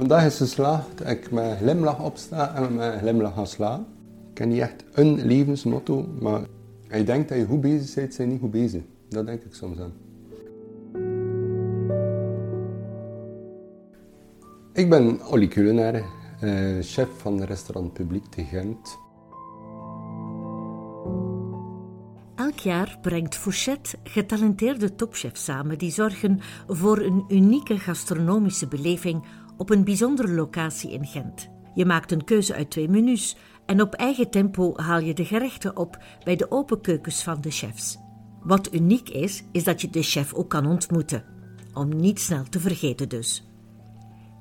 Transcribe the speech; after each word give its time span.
Vandaag 0.00 0.24
is 0.24 0.36
geslaagd 0.36 0.98
dat 0.98 1.08
ik 1.08 1.30
met 1.30 1.56
glimlach 1.56 2.04
opsta 2.04 2.54
en 2.54 2.74
met 2.74 2.98
glimlach 2.98 3.34
ga 3.34 3.44
slaan. 3.44 3.86
Ik 4.32 4.38
heb 4.38 4.48
niet 4.48 4.60
echt 4.60 4.84
een 4.92 5.26
levensmotto, 5.26 6.06
maar 6.20 6.40
je 6.90 7.04
denkt 7.04 7.28
dat 7.28 7.38
je 7.38 7.46
goed 7.46 7.60
bezig 7.60 7.94
bent, 7.94 8.14
zijn 8.14 8.28
niet 8.28 8.40
goed 8.40 8.50
bezig. 8.50 8.82
Dat 9.08 9.26
denk 9.26 9.42
ik 9.42 9.54
soms 9.54 9.78
aan. 9.78 9.92
Ik 14.72 14.88
ben 14.88 15.26
Olly 15.26 15.48
Kulenaar, 15.48 15.94
eh, 15.94 16.02
chef 16.80 17.08
van 17.16 17.42
restaurant 17.42 17.92
Publiek 17.92 18.24
te 18.24 18.44
Gent. 18.44 18.98
Elk 22.34 22.58
jaar 22.58 22.98
brengt 23.02 23.34
Fouchette 23.34 23.96
getalenteerde 24.04 24.94
topchefs 24.94 25.44
samen 25.44 25.78
die 25.78 25.90
zorgen 25.90 26.40
voor 26.66 26.98
een 26.98 27.24
unieke 27.28 27.78
gastronomische 27.78 28.66
beleving 28.66 29.22
op 29.60 29.70
een 29.70 29.84
bijzondere 29.84 30.32
locatie 30.32 30.90
in 30.90 31.06
Gent. 31.06 31.48
Je 31.74 31.84
maakt 31.84 32.12
een 32.12 32.24
keuze 32.24 32.54
uit 32.54 32.70
twee 32.70 32.88
menus 32.88 33.36
en 33.66 33.80
op 33.80 33.94
eigen 33.94 34.30
tempo 34.30 34.72
haal 34.76 35.00
je 35.00 35.14
de 35.14 35.24
gerechten 35.24 35.76
op 35.76 36.02
bij 36.24 36.36
de 36.36 36.50
open 36.50 36.80
keukens 36.80 37.22
van 37.22 37.40
de 37.40 37.50
chefs. 37.50 37.98
Wat 38.42 38.74
uniek 38.74 39.08
is, 39.08 39.44
is 39.52 39.64
dat 39.64 39.80
je 39.80 39.90
de 39.90 40.02
chef 40.02 40.34
ook 40.34 40.50
kan 40.50 40.66
ontmoeten. 40.66 41.24
Om 41.74 41.96
niet 41.96 42.20
snel 42.20 42.44
te 42.44 42.60
vergeten 42.60 43.08
dus. 43.08 43.48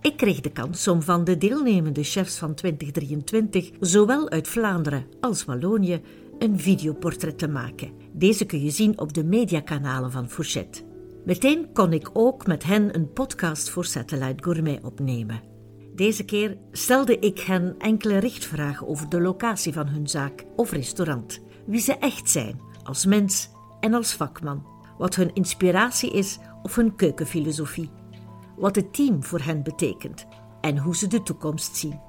Ik 0.01 0.17
kreeg 0.17 0.41
de 0.41 0.51
kans 0.51 0.87
om 0.87 1.01
van 1.01 1.23
de 1.23 1.37
deelnemende 1.37 2.03
chefs 2.03 2.37
van 2.37 2.53
2023, 2.53 3.69
zowel 3.79 4.29
uit 4.29 4.47
Vlaanderen 4.47 5.05
als 5.19 5.45
Wallonië, 5.45 6.01
een 6.37 6.59
videoportret 6.59 7.37
te 7.37 7.47
maken. 7.47 7.91
Deze 8.13 8.45
kun 8.45 8.63
je 8.63 8.71
zien 8.71 8.99
op 8.99 9.13
de 9.13 9.23
mediakanalen 9.23 10.11
van 10.11 10.29
Fourchette. 10.29 10.88
Meteen 11.29 11.73
kon 11.73 11.93
ik 11.93 12.09
ook 12.13 12.47
met 12.47 12.63
hen 12.63 12.95
een 12.95 13.13
podcast 13.13 13.69
voor 13.69 13.85
Satellite 13.85 14.43
Gourmet 14.43 14.83
opnemen. 14.83 15.41
Deze 15.95 16.25
keer 16.25 16.57
stelde 16.71 17.19
ik 17.19 17.39
hen 17.39 17.75
enkele 17.77 18.17
richtvragen 18.17 18.87
over 18.87 19.09
de 19.09 19.21
locatie 19.21 19.73
van 19.73 19.87
hun 19.87 20.07
zaak 20.07 20.45
of 20.55 20.71
restaurant, 20.71 21.39
wie 21.65 21.79
ze 21.79 21.97
echt 21.97 22.29
zijn 22.29 22.61
als 22.83 23.05
mens 23.05 23.49
en 23.79 23.93
als 23.93 24.13
vakman, 24.13 24.65
wat 24.97 25.15
hun 25.15 25.33
inspiratie 25.33 26.11
is 26.11 26.39
of 26.63 26.75
hun 26.75 26.95
keukenfilosofie, 26.95 27.89
wat 28.57 28.75
het 28.75 28.93
team 28.93 29.23
voor 29.23 29.41
hen 29.41 29.63
betekent 29.63 30.27
en 30.61 30.77
hoe 30.77 30.95
ze 30.95 31.07
de 31.07 31.23
toekomst 31.23 31.75
zien. 31.75 31.99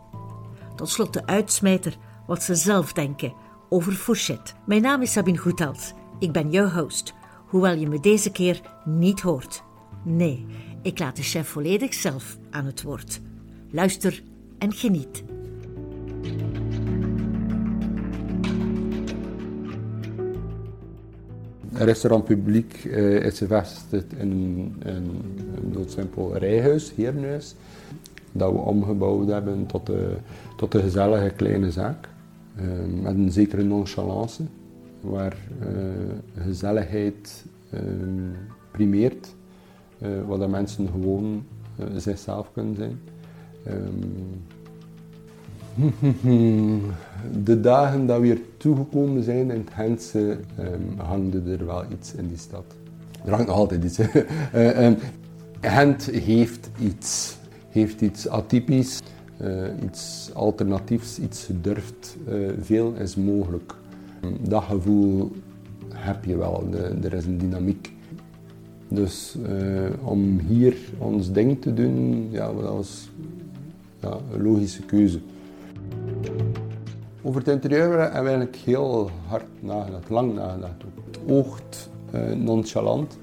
Tot 0.77 0.89
slot 0.89 1.13
de 1.13 1.27
uitsmijter 1.27 1.97
wat 2.27 2.43
ze 2.43 2.55
zelf 2.55 2.93
denken 2.93 3.35
over 3.69 3.93
Fourchette. 3.93 4.53
Mijn 4.67 4.83
naam 4.83 5.03
is 5.03 5.13
Sabine 5.13 5.39
Goethals. 5.39 5.93
Ik 6.19 6.33
ben 6.33 6.51
jouw 6.51 6.69
host, 6.69 7.15
hoewel 7.51 7.75
je 7.75 7.89
me 7.89 8.01
deze 8.01 8.33
keer 8.33 8.61
niet 8.85 9.21
hoort. 9.21 9.63
Nee, 10.05 10.47
ik 10.83 10.99
laat 10.99 11.17
de 11.17 11.23
chef 11.23 11.49
volledig 11.49 11.95
zelf 11.95 12.39
aan 12.51 12.65
het 12.65 12.83
woord. 12.83 13.21
Luister 13.71 14.23
en 14.59 14.73
geniet. 14.73 15.23
Restaurant 21.73 22.25
Publiek 22.25 22.85
uh, 22.85 23.25
is 23.25 23.39
gevestigd 23.39 24.13
in 24.13 24.31
een, 24.79 25.23
doodsimpel 25.73 26.37
rijhuis, 26.37 26.93
herenhuis, 26.97 27.55
dat 28.33 28.53
we 28.53 28.59
omgebouwd 28.59 29.29
hebben 29.29 29.67
tot, 29.67 29.91
tot 30.57 30.75
een 30.75 30.83
gezellige 30.83 31.31
kleine 31.31 31.71
zaak. 31.71 32.09
Uh, 32.61 33.03
met 33.03 33.15
een 33.15 33.33
zekere 33.33 33.63
nonchalance, 33.63 34.43
waar 35.01 35.37
uh, 35.63 36.45
gezelligheid 36.45 37.45
primeert, 38.71 39.35
waar 40.27 40.39
dat 40.39 40.49
mensen 40.49 40.89
gewoon 40.89 41.45
zichzelf 41.97 42.53
kunnen 42.53 42.77
zijn. 42.77 42.99
De 47.45 47.61
dagen 47.61 48.07
dat 48.07 48.21
we 48.21 48.27
hier 48.27 48.41
toegekomen 48.57 49.23
zijn 49.23 49.51
in 49.51 49.59
het 49.59 49.71
Gentse, 49.75 50.39
um, 50.59 50.99
hangde 50.99 51.57
er 51.57 51.67
wel 51.67 51.85
iets 51.93 52.15
in 52.15 52.29
die 52.29 52.37
stad. 52.37 52.65
Er 53.25 53.31
hangt 53.31 53.47
nog 53.47 53.57
altijd 53.57 53.85
iets. 53.85 53.99
uh, 53.99 54.85
um, 54.87 54.97
heeft 56.11 56.71
iets. 56.81 57.39
Heeft 57.69 58.01
iets 58.01 58.29
atypisch, 58.29 59.01
iets 59.85 60.31
alternatiefs, 60.35 61.19
iets. 61.19 61.49
Uh, 62.29 62.49
veel 62.61 62.95
is 62.95 63.17
mogelijk. 63.17 63.75
Dat 64.41 64.63
gevoel 64.63 65.31
heb 65.95 66.25
je 66.25 66.37
wel. 66.37 66.65
Er 67.03 67.13
is 67.13 67.25
een 67.25 67.39
dynamiek. 67.39 67.93
Dus 68.89 69.37
om 70.03 70.39
hier 70.39 70.77
ons 70.99 71.33
ding 71.33 71.61
te 71.63 71.75
doen, 71.75 72.29
ja, 72.31 72.53
dat 72.53 72.73
was 72.73 73.11
ja, 74.01 74.17
een 74.33 74.43
logische 74.43 74.83
keuze. 74.83 75.21
Over 77.23 77.41
het 77.41 77.49
interieur 77.49 77.81
hebben 77.81 77.99
we 77.99 78.15
eigenlijk 78.15 78.57
heel 78.57 79.11
hard 79.27 79.47
nagedacht, 79.61 80.09
lang 80.09 80.35
nagedacht. 80.35 80.83
Het 81.07 81.19
oogt 81.27 81.91
uh, 82.15 82.33
nonchalant, 82.33 83.19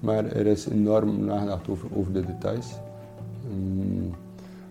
maar 0.00 0.24
er 0.24 0.46
is 0.46 0.66
enorm 0.68 1.24
nagedacht 1.24 1.68
over, 1.68 1.88
over 1.94 2.12
de 2.12 2.26
details. 2.26 2.66
Um, 3.52 4.10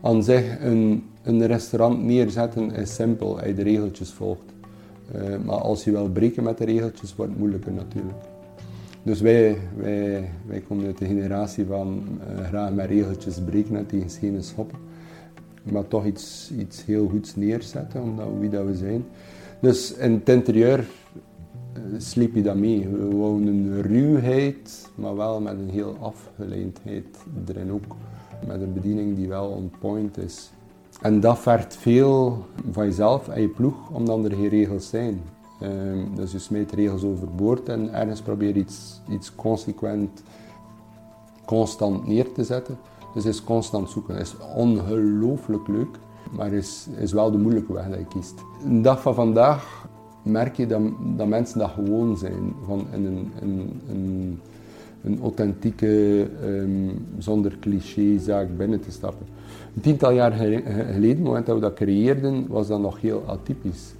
aan 0.01 0.23
zich, 0.23 0.59
een, 0.59 1.03
een 1.23 1.47
restaurant 1.47 2.03
neerzetten 2.03 2.71
is 2.71 2.95
simpel 2.95 3.45
je 3.45 3.53
de 3.53 3.63
regeltjes 3.63 4.11
volgt. 4.11 4.50
Uh, 5.15 5.21
maar 5.45 5.57
als 5.57 5.83
je 5.83 5.91
wil 5.91 6.09
breken 6.09 6.43
met 6.43 6.57
de 6.57 6.65
regeltjes, 6.65 7.15
wordt 7.15 7.31
het 7.31 7.39
moeilijker 7.39 7.71
natuurlijk. 7.71 8.23
Dus 9.03 9.21
wij, 9.21 9.57
wij, 9.77 10.29
wij 10.45 10.59
komen 10.59 10.85
uit 10.85 10.97
de 10.97 11.05
generatie 11.05 11.65
van 11.65 12.03
uh, 12.37 12.45
graag 12.45 12.73
met 12.73 12.89
regeltjes 12.89 13.39
breken 13.41 13.75
en 13.75 13.85
tegen 13.85 14.09
schenen 14.09 14.43
schoppen 14.43 14.79
maar 15.63 15.87
toch 15.87 16.05
iets, 16.05 16.51
iets 16.57 16.85
heel 16.85 17.07
goeds 17.07 17.35
neerzetten, 17.35 18.01
omdat 18.01 18.27
wie 18.39 18.49
dat 18.49 18.65
we 18.65 18.75
zijn. 18.75 19.05
Dus 19.59 19.93
in 19.93 20.11
het 20.11 20.29
interieur 20.29 20.79
uh, 20.79 21.81
sliep 21.97 22.35
je 22.35 22.41
dat 22.41 22.55
mee. 22.55 22.87
We 22.87 23.05
wonen 23.05 23.47
een 23.47 23.81
ruwheid, 23.81 24.89
maar 24.95 25.15
wel 25.15 25.41
met 25.41 25.53
een 25.53 25.69
heel 25.69 25.97
afgeleidheid 25.99 27.05
erin 27.47 27.71
ook. 27.71 27.95
Met 28.47 28.61
een 28.61 28.73
bediening 28.73 29.15
die 29.15 29.27
wel 29.27 29.47
on 29.47 29.71
point 29.79 30.17
is. 30.17 30.51
En 31.01 31.19
dat 31.19 31.39
vergt 31.39 31.75
veel 31.75 32.45
van 32.71 32.85
jezelf 32.85 33.27
en 33.27 33.41
je 33.41 33.47
ploeg, 33.47 33.89
omdat 33.91 34.23
er 34.23 34.31
geen 34.31 34.47
regels 34.47 34.89
zijn. 34.89 35.21
Um, 35.63 36.15
dus 36.15 36.31
je 36.31 36.39
smijt 36.39 36.71
regels 36.71 37.03
overboord 37.03 37.69
en 37.69 37.93
ergens 37.93 38.21
probeer 38.21 38.55
iets, 38.55 39.01
iets 39.09 39.35
consequent, 39.35 40.23
constant 41.45 42.07
neer 42.07 42.31
te 42.31 42.43
zetten. 42.43 42.77
Dus 43.13 43.25
is 43.25 43.43
constant 43.43 43.89
zoeken. 43.89 44.17
Is 44.17 44.35
ongelooflijk 44.55 45.67
leuk, 45.67 45.99
maar 46.31 46.53
is, 46.53 46.87
is 46.97 47.11
wel 47.11 47.31
de 47.31 47.37
moeilijke 47.37 47.73
weg 47.73 47.89
dat 47.89 47.99
je 47.99 48.05
kiest. 48.05 48.35
De 48.63 48.81
dag 48.81 49.01
van 49.01 49.15
vandaag 49.15 49.87
merk 50.23 50.55
je 50.55 50.67
dat, 50.67 50.81
dat 51.15 51.27
mensen 51.27 51.59
dat 51.59 51.71
gewoon 51.71 52.17
zijn. 52.17 52.53
Van 52.65 52.87
in 52.91 53.05
een, 53.05 53.31
een, 53.89 54.39
een 55.03 55.19
authentieke, 55.21 56.27
um, 56.45 57.05
zonder 57.17 57.57
cliché 57.59 58.19
zaak 58.19 58.57
binnen 58.57 58.79
te 58.79 58.91
stappen. 58.91 59.25
Een 59.75 59.81
tiental 59.81 60.11
jaar 60.11 60.31
geleden, 60.31 60.99
op 60.99 61.01
het 61.01 61.23
moment 61.23 61.45
dat 61.45 61.55
we 61.55 61.61
dat 61.61 61.73
creëerden, 61.73 62.47
was 62.47 62.67
dat 62.67 62.79
nog 62.79 63.01
heel 63.01 63.23
atypisch. 63.25 63.93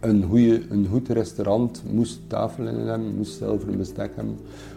Een, 0.00 0.22
goede, 0.22 0.62
een 0.68 0.86
goed 0.90 1.08
restaurant 1.08 1.82
moest 1.92 2.20
tafelen 2.26 2.86
hebben, 2.86 3.16
moest 3.16 3.36
zilveren 3.36 3.78
bestek 3.78 4.10
hebben, 4.14 4.36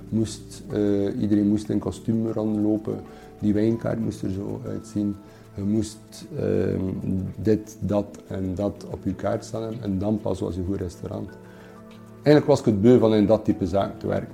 moest, 0.09 0.63
uh, 0.73 1.21
iedereen 1.21 1.47
moest 1.47 1.69
in 1.69 1.79
kostuum 1.79 2.27
rondlopen. 2.27 2.99
Die 3.39 3.53
wijnkaart 3.53 3.99
moest 3.99 4.21
er 4.21 4.31
zo 4.31 4.61
uitzien. 4.67 5.15
Je 5.55 5.61
moest 5.61 6.25
uh, 6.39 6.79
dit, 7.41 7.77
dat 7.79 8.19
en 8.27 8.55
dat 8.55 8.85
op 8.91 8.99
je 9.03 9.13
kaart 9.13 9.45
staan 9.45 9.73
en 9.81 9.97
dan 9.97 10.19
pas 10.21 10.39
was 10.39 10.55
je 10.55 10.63
goed 10.67 10.79
restaurant. 10.79 11.29
Eigenlijk 12.13 12.45
was 12.45 12.59
ik 12.59 12.65
het 12.65 12.81
beu 12.81 12.97
van 12.97 13.13
in 13.13 13.25
dat 13.25 13.45
type 13.45 13.67
zaak 13.67 13.99
te 13.99 14.07
werken. 14.07 14.33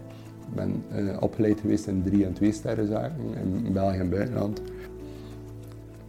Ik 0.49 0.55
ben 0.55 0.83
uh, 0.95 1.17
opgeleid 1.19 1.59
geweest 1.59 1.87
in 1.87 2.03
drie- 2.03 2.25
en 2.25 2.33
twee-sterren 2.33 2.87
zaken 2.87 3.23
in 3.65 3.73
België 3.73 3.97
en 3.97 4.09
buitenland. 4.09 4.61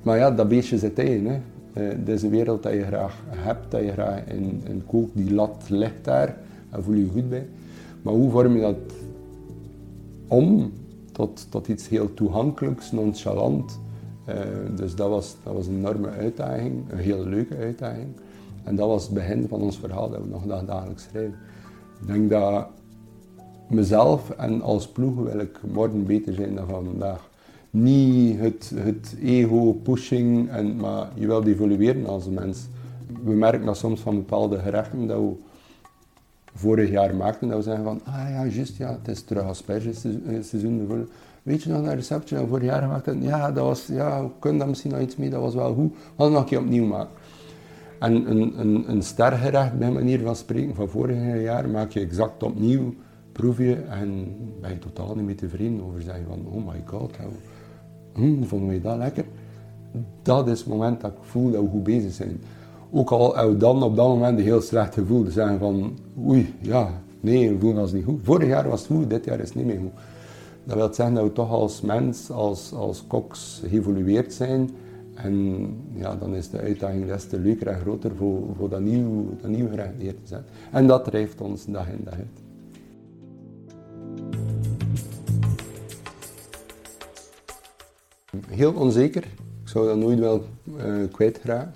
Maar 0.02 0.18
ja, 0.18 0.30
dat 0.30 0.48
beestje 0.48 0.78
zit 0.78 0.98
in. 0.98 1.26
Hè. 1.26 1.40
Uh, 1.74 2.14
is 2.14 2.22
een 2.22 2.30
wereld 2.30 2.62
dat 2.62 2.72
je 2.72 2.84
graag 2.84 3.22
hebt, 3.28 3.70
dat 3.70 3.82
je 3.82 3.92
graag 3.92 4.24
in, 4.26 4.62
in 4.64 4.82
kookt. 4.86 5.10
Die 5.16 5.34
lat 5.34 5.64
ligt 5.68 6.04
daar, 6.04 6.36
daar 6.70 6.82
voel 6.82 6.94
je 6.94 7.04
je 7.04 7.10
goed 7.10 7.28
bij. 7.28 7.46
Maar 8.02 8.14
hoe 8.14 8.30
vorm 8.30 8.54
je 8.54 8.60
dat 8.60 8.76
om 10.28 10.72
tot, 11.12 11.46
tot 11.50 11.68
iets 11.68 11.88
heel 11.88 12.14
toegankelijks, 12.14 12.92
nonchalant. 12.92 13.78
Uh, 14.28 14.34
dus 14.76 14.94
dat 14.94 15.08
was, 15.08 15.36
dat 15.42 15.52
was 15.52 15.66
een 15.66 15.76
enorme 15.76 16.08
uitdaging, 16.08 16.90
een 16.90 16.98
heel 16.98 17.26
leuke 17.26 17.56
uitdaging. 17.56 18.08
En 18.64 18.76
dat 18.76 18.88
was 18.88 19.04
het 19.04 19.14
begin 19.14 19.48
van 19.48 19.60
ons 19.60 19.78
verhaal 19.78 20.10
dat 20.10 20.20
we 20.20 20.28
nog 20.28 20.64
dagelijks 20.64 21.02
schrijven. 21.02 21.38
Ik 22.00 22.06
denk 22.06 22.30
dat 22.30 22.66
mezelf 23.68 24.30
en 24.30 24.62
als 24.62 24.88
ploeg 24.88 25.14
wil 25.14 25.38
ik 25.38 25.60
morgen 25.72 26.06
beter 26.06 26.34
zijn 26.34 26.54
dan 26.54 26.66
van 26.66 26.84
vandaag. 26.84 27.28
Niet 27.70 28.38
het, 28.38 28.72
het 28.74 29.16
ego-pushing, 29.22 30.48
en, 30.48 30.76
maar 30.76 31.08
je 31.14 31.26
wilt 31.26 31.46
evolueren 31.46 32.06
als 32.06 32.28
mens. 32.28 32.66
We 33.24 33.32
merken 33.32 33.66
dat 33.66 33.76
soms 33.76 34.00
van 34.00 34.14
bepaalde 34.14 34.58
gerechten 34.58 35.06
dat 35.06 35.18
we 35.18 35.32
vorig 36.54 36.90
jaar 36.90 37.14
maakten, 37.14 37.48
dat 37.48 37.56
we 37.56 37.62
zeggen 37.62 37.84
van, 37.84 38.00
ah 38.04 38.28
ja, 38.30 38.46
juist, 38.46 38.76
ja, 38.76 38.98
het 39.02 39.08
is 39.08 39.22
terug 39.22 39.42
aspergeseizoen. 39.42 41.08
Weet 41.42 41.62
je 41.62 41.70
nog 41.70 41.84
dat 41.84 41.94
receptje 41.94 42.34
dat 42.34 42.44
we 42.44 42.50
vorig 42.50 42.64
jaar 42.64 42.82
gemaakt 42.82 43.06
hebben? 43.06 43.24
Ja, 43.24 43.52
dat 43.52 43.64
was, 43.64 43.86
ja, 43.86 44.22
we 44.22 44.28
kunnen 44.38 44.58
daar 44.58 44.68
misschien 44.68 44.90
nog 44.90 45.00
iets 45.00 45.16
mee, 45.16 45.30
dat 45.30 45.40
was 45.40 45.54
wel 45.54 45.74
goed. 45.74 45.94
Nog 46.16 46.34
een 46.34 46.44
keer 46.44 46.58
opnieuw 46.58 46.86
maken. 46.86 47.14
En 47.98 48.30
een, 48.30 48.60
een, 48.60 48.90
een 48.90 49.02
stergerecht, 49.02 49.78
bij 49.78 49.90
manier 49.90 50.20
van 50.20 50.36
spreken, 50.36 50.74
van 50.74 50.88
vorig 50.88 51.42
jaar 51.42 51.68
maak 51.68 51.90
je 51.90 52.00
exact 52.00 52.42
opnieuw, 52.42 52.94
proef 53.36 53.58
je 53.58 53.74
en 53.74 54.36
ben 54.60 54.70
je 54.70 54.78
totaal 54.78 55.14
niet 55.14 55.24
meer 55.24 55.36
tevreden 55.36 55.82
over. 55.82 56.02
Zeg 56.02 56.16
je 56.16 56.24
van, 56.28 56.46
oh 56.52 56.66
my 56.66 56.82
god, 56.84 57.16
hm, 58.12 58.42
vonden 58.42 58.68
we 58.68 58.80
dat 58.80 58.96
lekker? 58.96 59.24
Dat 60.22 60.48
is 60.48 60.58
het 60.58 60.68
moment 60.68 61.00
dat 61.00 61.10
ik 61.10 61.16
voel 61.20 61.50
dat 61.50 61.62
we 61.62 61.68
goed 61.68 61.82
bezig 61.82 62.12
zijn. 62.12 62.40
Ook 62.90 63.10
al 63.10 63.48
we 63.48 63.56
dan 63.56 63.82
op 63.82 63.96
dat 63.96 64.08
moment 64.08 64.38
een 64.38 64.44
heel 64.44 64.60
slecht 64.60 64.94
gevoel. 64.94 65.24
Te 65.24 65.30
zeggen 65.30 65.58
van, 65.58 65.98
oei, 66.26 66.54
ja, 66.60 67.02
nee, 67.20 67.50
we 67.50 67.58
voelen 67.58 67.82
ons 67.82 67.92
niet 67.92 68.04
goed. 68.04 68.20
Vorig 68.22 68.48
jaar 68.48 68.68
was 68.68 68.80
het 68.80 68.96
goed, 68.96 69.10
dit 69.10 69.24
jaar 69.24 69.40
is 69.40 69.48
het 69.48 69.56
niet 69.56 69.66
meer 69.66 69.78
goed. 69.78 70.00
Dat 70.64 70.76
wil 70.76 70.94
zeggen 70.94 71.14
dat 71.14 71.24
we 71.24 71.32
toch 71.32 71.50
als 71.50 71.80
mens, 71.80 72.30
als, 72.30 72.72
als 72.72 73.06
koks 73.06 73.62
geëvolueerd 73.68 74.32
zijn. 74.32 74.70
En 75.14 75.66
ja, 75.94 76.16
dan 76.16 76.34
is 76.34 76.50
de 76.50 76.58
uitdaging 76.58 77.06
des 77.06 77.26
te 77.26 77.38
leuker 77.38 77.66
en 77.66 77.80
groter 77.80 78.10
voor, 78.16 78.42
voor 78.56 78.68
dat, 78.68 78.80
nieuw, 78.80 79.36
dat 79.40 79.50
nieuwe 79.50 79.70
gerecht 79.70 79.98
neer 79.98 80.14
te 80.14 80.26
zetten. 80.26 80.48
En 80.72 80.86
dat 80.86 81.04
drijft 81.04 81.40
ons 81.40 81.66
dag 81.66 81.88
in 81.88 82.00
dag 82.04 82.14
uit. 82.14 82.45
Heel 88.56 88.72
onzeker. 88.72 89.24
Ik 89.62 89.68
zou 89.68 89.86
dat 89.86 89.96
nooit 89.96 90.18
wel 90.18 90.44
uh, 90.76 91.10
kwijtraken. 91.12 91.74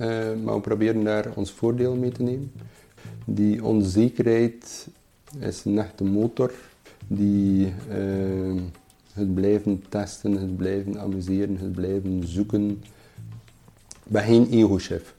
Uh, 0.00 0.08
maar 0.44 0.54
we 0.54 0.60
proberen 0.60 1.04
daar 1.04 1.32
ons 1.34 1.52
voordeel 1.52 1.94
mee 1.94 2.12
te 2.12 2.22
nemen. 2.22 2.52
Die 3.24 3.64
onzekerheid 3.64 4.88
is 5.38 5.64
een 5.64 5.78
echte 5.78 6.04
motor 6.04 6.52
die 7.06 7.72
uh, 7.90 8.60
het 9.12 9.34
blijven 9.34 9.84
testen, 9.88 10.32
het 10.32 10.56
blijven 10.56 11.00
amuseren, 11.00 11.58
het 11.58 11.72
blijven 11.72 12.26
zoeken. 12.26 12.70
Ik 14.04 14.10
ben 14.10 14.24
geen 14.24 14.50
ego-chef. 14.50 15.14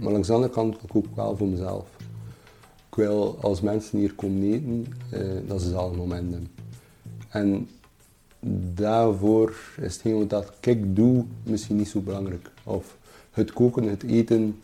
maar 0.00 0.12
langs 0.12 0.26
de 0.26 0.34
andere 0.34 0.52
kant 0.52 0.82
ik 0.82 0.96
ook 0.96 1.16
wel 1.16 1.36
voor 1.36 1.48
mezelf. 1.48 1.86
Ik 2.88 2.94
wil 2.94 3.38
als 3.40 3.60
mensen 3.60 3.98
hier 3.98 4.14
komen 4.14 4.42
eten, 4.42 4.86
dat 5.46 5.62
ze 5.62 5.74
al 5.74 5.94
momenten 5.94 6.48
En 7.28 7.68
daarvoor 8.74 9.54
is 9.80 9.92
hetgeen 9.92 10.28
wat 10.28 10.52
ik 10.60 10.96
doe 10.96 11.24
misschien 11.42 11.76
niet 11.76 11.88
zo 11.88 12.00
belangrijk. 12.00 12.50
Of 12.64 12.96
het 13.30 13.52
koken, 13.52 13.82
het 13.82 14.02
eten, 14.02 14.56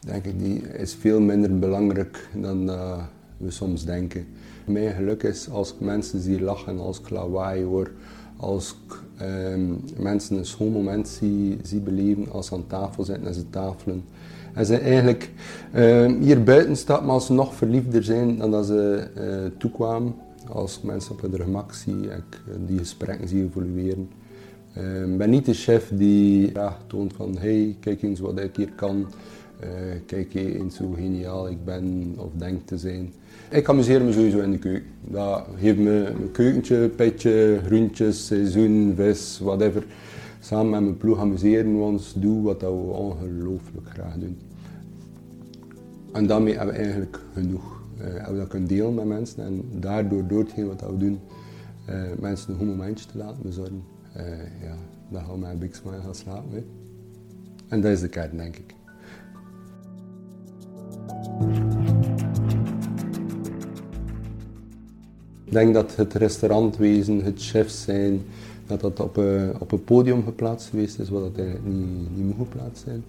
denk 0.00 0.24
ik, 0.24 0.40
is 0.62 0.94
veel 0.94 1.20
minder 1.20 1.58
belangrijk 1.58 2.28
dan 2.34 2.68
uh, 2.68 3.02
we 3.36 3.50
soms 3.50 3.84
denken. 3.84 4.26
Mijn 4.64 4.94
geluk 4.94 5.22
is 5.22 5.50
als 5.50 5.72
ik 5.72 5.80
mensen 5.80 6.20
zie 6.20 6.40
lachen, 6.40 6.78
als 6.78 7.00
ik 7.00 7.10
lawaai 7.10 7.64
hoor, 7.64 7.90
als 8.36 8.70
ik 8.70 8.98
ehm, 9.16 9.70
mensen 9.96 10.36
een 10.36 10.46
schoon 10.46 10.72
moment 10.72 11.08
zie, 11.08 11.80
beleven, 11.80 12.30
als 12.32 12.46
ze 12.46 12.54
aan 12.54 12.66
tafel 12.66 13.04
zitten 13.04 13.26
en 13.26 13.34
ze 13.34 13.50
tafelen. 13.50 14.04
En 14.54 14.66
ze 14.66 14.78
eigenlijk 14.78 15.30
ehm, 15.72 16.20
hier 16.20 16.42
buiten 16.42 16.76
maar 16.86 17.14
als 17.14 17.26
ze 17.26 17.32
nog 17.32 17.54
verliefder 17.54 18.02
zijn 18.02 18.38
dan 18.38 18.50
dat 18.50 18.66
ze 18.66 19.08
uh, 19.18 19.58
toekwamen. 19.58 20.14
Als 20.48 20.80
mensen 20.80 21.12
op 21.12 21.20
hun 21.20 21.34
gemak 21.34 21.72
zie, 21.72 22.02
ik 22.02 22.40
die 22.66 22.78
gesprekken 22.78 23.28
zie 23.28 23.42
evolueren. 23.42 24.08
Ik 25.12 25.16
ben 25.16 25.30
niet 25.30 25.44
de 25.44 25.54
chef 25.54 25.90
die 25.94 26.52
toont 26.86 27.12
van 27.12 27.36
hey, 27.38 27.76
kijk 27.80 28.02
eens 28.02 28.20
wat 28.20 28.40
ik 28.40 28.56
hier 28.56 28.72
kan. 28.76 29.06
Uh, 29.64 29.68
kijk 30.06 30.34
eens 30.34 30.78
hoe 30.78 30.94
geniaal 30.94 31.48
ik 31.48 31.64
ben 31.64 32.14
of 32.16 32.30
denk 32.36 32.66
te 32.66 32.78
zijn. 32.78 33.12
Ik 33.50 33.68
amuseer 33.68 34.04
me 34.04 34.12
sowieso 34.12 34.38
in 34.38 34.50
de 34.50 34.58
keuken. 34.58 34.90
Dat 35.04 35.46
geeft 35.58 35.78
me 35.78 36.04
een 36.06 36.30
keukentje, 36.32 36.88
petje, 36.88 37.60
groentjes, 37.64 38.26
seizoen, 38.26 38.92
vis, 38.96 39.38
whatever. 39.42 39.86
Samen 40.40 40.70
met 40.70 40.80
mijn 40.80 40.96
ploeg 40.96 41.18
amuseren 41.18 41.76
we 41.76 41.82
ons, 41.82 42.14
doen 42.16 42.42
wat 42.42 42.60
we 42.60 42.68
ongelooflijk 42.68 43.88
graag 43.88 44.14
doen. 44.14 44.38
En 46.12 46.26
daarmee 46.26 46.56
hebben 46.56 46.74
we 46.74 46.80
eigenlijk 46.80 47.20
genoeg. 47.32 47.77
Hebben 47.98 48.32
we 48.32 48.38
dat 48.38 48.48
kunnen 48.48 48.68
delen 48.68 48.94
met 48.94 49.04
mensen 49.04 49.44
en 49.44 49.62
daardoor, 49.80 50.26
door 50.26 50.38
hetgeen 50.38 50.66
wat 50.66 50.80
we 50.80 50.96
doen, 50.96 51.20
uh, 51.88 52.02
mensen 52.20 52.52
een 52.52 52.58
goed 52.58 52.66
momentje 52.66 53.06
te 53.06 53.18
laten 53.18 53.42
bezorgen. 53.42 53.82
Uh, 54.16 54.22
ja, 54.62 54.74
dan 55.08 55.24
gaan 55.24 55.32
we 55.32 55.38
met 55.38 55.50
een 55.50 55.58
big 55.58 55.74
smile 55.74 56.00
gaan 56.00 56.14
slapen. 56.14 56.64
En 57.68 57.80
dat 57.80 57.92
is 57.92 58.00
de 58.00 58.08
kern, 58.08 58.36
denk 58.36 58.56
ik. 58.56 58.74
Ik 65.44 65.52
denk 65.54 65.74
dat 65.74 65.96
het 65.96 66.14
restaurantwezen, 66.14 67.24
het 67.24 67.42
chefs 67.42 67.82
zijn, 67.82 68.20
dat 68.66 68.80
dat 68.80 69.00
op 69.00 69.16
een, 69.16 69.60
op 69.60 69.72
een 69.72 69.84
podium 69.84 70.24
geplaatst 70.24 70.68
geweest 70.68 70.98
is, 70.98 71.08
wat 71.08 71.22
dat 71.22 71.44
eigenlijk 71.44 71.66
niet, 71.66 72.16
niet 72.16 72.36
moet 72.36 72.48
geplaatst 72.48 72.84
zijn. 72.84 73.04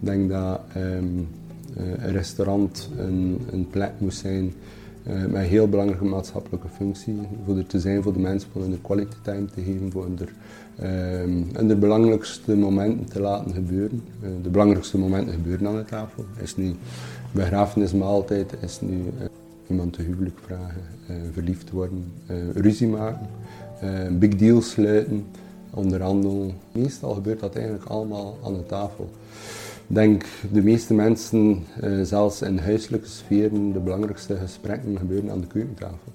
Ik 0.00 0.06
denk 0.06 0.30
dat 0.30 0.60
um, 0.76 1.28
een 1.76 2.12
restaurant 2.12 2.90
een, 2.98 3.40
een 3.50 3.68
plek 3.68 3.92
moet 3.98 4.14
zijn 4.14 4.52
uh, 5.08 5.14
met 5.14 5.34
een 5.34 5.40
heel 5.40 5.68
belangrijke 5.68 6.04
maatschappelijke 6.04 6.68
functie. 6.68 7.14
Voor 7.44 7.56
er 7.56 7.66
te 7.66 7.80
zijn 7.80 8.02
voor 8.02 8.12
de 8.12 8.18
mensen, 8.18 8.50
voor 8.52 8.62
hun 8.62 8.78
quality 8.82 9.16
time 9.22 9.44
te 9.44 9.62
geven, 9.62 9.90
voor 9.92 10.04
hun, 10.04 10.18
um, 11.58 11.68
de 11.68 11.76
belangrijkste 11.76 12.56
momenten 12.56 13.06
te 13.06 13.20
laten 13.20 13.52
gebeuren. 13.52 14.02
Uh, 14.22 14.28
de 14.42 14.48
belangrijkste 14.48 14.98
momenten 14.98 15.34
gebeuren 15.34 15.66
aan 15.66 15.76
de 15.76 15.84
tafel. 15.84 16.24
Is 16.42 16.56
nu 16.56 16.74
begrafenismaaltijd, 17.32 18.52
is 18.60 18.80
nu 18.80 19.02
iemand 19.66 19.92
te 19.92 20.02
huwelijk 20.02 20.38
vragen, 20.44 20.82
verliefd 21.32 21.70
worden, 21.70 22.04
ruzie 22.54 22.88
maken, 22.88 23.26
big 24.18 24.36
deals 24.36 24.70
sluiten, 24.70 25.24
onderhandelen. 25.70 26.52
Meestal 26.72 27.14
gebeurt 27.14 27.40
dat 27.40 27.54
eigenlijk 27.54 27.84
allemaal 27.84 28.38
aan 28.44 28.54
de 28.54 28.66
tafel. 28.66 29.10
Denk 29.86 30.24
de 30.52 30.62
meeste 30.62 30.94
mensen, 30.94 31.64
uh, 31.84 32.02
zelfs 32.02 32.42
in 32.42 32.58
huiselijke 32.58 33.08
sferen, 33.08 33.72
de 33.72 33.78
belangrijkste 33.78 34.36
gesprekken 34.36 34.98
gebeuren 34.98 35.30
aan 35.30 35.40
de 35.40 35.46
keukentafel. 35.46 36.12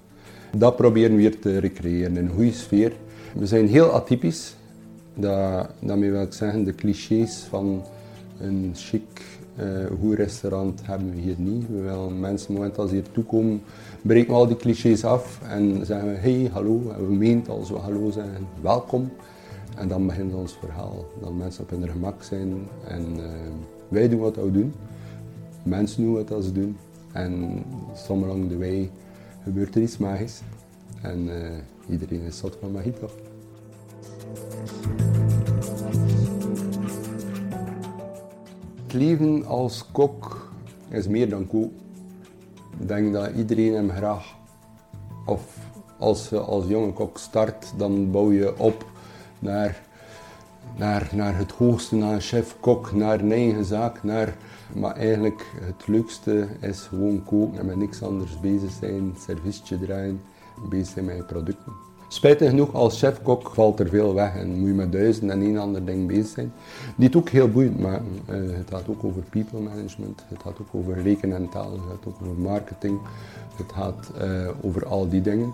Dat 0.56 0.76
proberen 0.76 1.14
we 1.14 1.20
hier 1.20 1.38
te 1.38 1.58
recreëren 1.58 2.16
een 2.16 2.28
goede 2.28 2.52
sfeer. 2.52 2.92
We 3.34 3.46
zijn 3.46 3.68
heel 3.68 3.90
atypisch. 3.90 4.54
Daarmee 5.14 6.10
wil 6.10 6.22
ik 6.22 6.32
zeggen, 6.32 6.64
de 6.64 6.74
clichés 6.74 7.46
van 7.48 7.82
een 8.40 8.72
chic, 8.74 9.22
uh, 9.60 9.66
goed 10.00 10.14
restaurant 10.14 10.80
hebben 10.82 11.14
we 11.14 11.20
hier 11.20 11.34
niet. 11.38 11.68
We 11.68 11.80
willen 11.80 12.20
mensen, 12.20 12.52
moment 12.52 12.78
als 12.78 12.88
ze 12.88 12.94
hier 12.94 13.10
toekomen, 13.12 13.62
breken 14.02 14.30
we 14.30 14.34
al 14.34 14.46
die 14.46 14.56
clichés 14.56 15.04
af 15.04 15.40
en 15.48 15.86
zeggen 15.86 16.08
we 16.08 16.14
hey, 16.14 16.50
hallo. 16.52 16.94
We 17.08 17.14
meent 17.14 17.48
als 17.48 17.70
we 17.70 17.76
hallo 17.76 18.10
zeggen, 18.10 18.46
welkom. 18.60 19.10
En 19.76 19.88
dan 19.88 20.06
begint 20.06 20.34
ons 20.34 20.52
verhaal. 20.52 21.04
Dat 21.20 21.32
mensen 21.32 21.62
op 21.62 21.70
hun 21.70 21.88
gemak 21.88 22.22
zijn 22.22 22.68
en 22.86 23.16
uh, 23.16 23.24
wij 23.88 24.08
doen 24.08 24.20
wat 24.20 24.36
we 24.36 24.50
doen. 24.50 24.74
Mensen 25.62 26.04
doen 26.04 26.12
wat 26.12 26.44
ze 26.44 26.52
doen. 26.52 26.76
En 27.12 27.62
soms 27.94 28.24
along 28.24 28.48
the 28.48 28.58
way 28.58 28.90
gebeurt 29.42 29.74
er 29.74 29.82
iets 29.82 29.98
magisch. 29.98 30.40
En 31.02 31.28
uh, 31.28 31.34
iedereen 31.88 32.20
is 32.20 32.38
zot 32.38 32.56
van 32.60 32.72
magie 32.72 32.92
toch? 32.92 33.12
Het 38.82 38.92
leven 38.92 39.46
als 39.46 39.86
kok 39.92 40.50
is 40.88 41.08
meer 41.08 41.28
dan 41.28 41.46
kook. 41.46 41.72
Ik 42.80 42.88
denk 42.88 43.12
dat 43.12 43.30
iedereen 43.36 43.74
hem 43.74 43.90
graag, 43.90 44.34
of 45.26 45.58
als 45.98 46.28
je 46.28 46.38
als 46.38 46.66
jonge 46.66 46.92
kok 46.92 47.18
start, 47.18 47.72
dan 47.76 48.10
bouw 48.10 48.32
je 48.32 48.58
op 48.58 48.84
naar, 49.40 49.80
naar, 50.76 51.10
naar 51.12 51.36
het 51.36 51.50
hoogste, 51.50 51.96
naar 51.96 52.20
chef-kok, 52.20 52.92
naar 52.92 53.20
een 53.20 53.32
eigen 53.32 53.64
zaak. 53.64 54.02
Naar, 54.02 54.34
maar 54.74 54.96
eigenlijk 54.96 55.46
het 55.60 55.86
leukste 55.86 56.46
is 56.60 56.80
gewoon 56.80 57.24
koken 57.24 57.58
en 57.58 57.66
met 57.66 57.76
niks 57.76 58.02
anders 58.02 58.40
bezig 58.40 58.70
zijn, 58.70 59.14
serviesje 59.18 59.78
draaien, 59.78 60.20
bezig 60.68 60.86
zijn 60.86 61.04
met 61.04 61.16
je 61.16 61.22
producten. 61.22 61.72
Spijtig 62.12 62.48
genoeg, 62.48 62.74
als 62.74 62.98
chef-kok 62.98 63.50
valt 63.54 63.80
er 63.80 63.88
veel 63.88 64.14
weg 64.14 64.36
en 64.36 64.58
moet 64.58 64.68
je 64.68 64.74
met 64.74 64.92
duizend 64.92 65.30
en 65.30 65.40
een 65.40 65.58
ander 65.58 65.84
ding 65.84 66.06
bezig 66.06 66.26
zijn. 66.26 66.52
Die 66.96 67.06
het 67.06 67.16
ook 67.16 67.28
heel 67.28 67.48
boeiend 67.48 67.80
maken. 67.80 68.20
Uh, 68.30 68.56
het 68.56 68.70
gaat 68.70 68.88
ook 68.88 69.04
over 69.04 69.22
people 69.22 69.60
management, 69.60 70.24
het 70.28 70.42
gaat 70.42 70.60
ook 70.60 70.68
over 70.72 71.02
rekenen 71.02 71.36
en 71.36 71.48
taal, 71.48 71.72
het 71.72 71.80
gaat 71.90 72.06
ook 72.06 72.16
over 72.22 72.40
marketing, 72.40 72.98
het 73.56 73.72
gaat 73.72 74.10
uh, 74.22 74.48
over 74.62 74.86
al 74.86 75.08
die 75.08 75.20
dingen. 75.20 75.52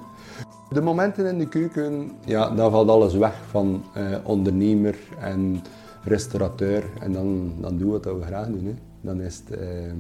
De 0.71 0.81
momenten 0.81 1.27
in 1.27 1.39
de 1.39 1.49
keuken, 1.49 2.11
ja, 2.25 2.51
daar 2.51 2.71
valt 2.71 2.89
alles 2.89 3.15
weg 3.15 3.43
van 3.49 3.85
uh, 3.97 4.17
ondernemer 4.23 4.97
en 5.21 5.61
restaurateur. 6.05 6.85
En 7.01 7.13
dan, 7.13 7.53
dan 7.61 7.79
doen 7.79 7.93
we 7.93 8.01
wat 8.01 8.19
we 8.19 8.25
graag 8.25 8.47
doen. 8.47 8.65
Hè. 8.65 8.75
Dan 9.01 9.21
is 9.21 9.43
het 9.47 9.59
uh, 9.59 9.87
uh, 9.87 9.93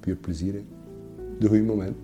puur 0.00 0.16
plezier. 0.16 0.52
Hè. 0.52 0.64
De 1.38 1.48
goede 1.48 1.62
moment. 1.62 1.96